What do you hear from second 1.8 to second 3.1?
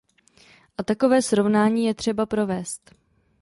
je třeba provést.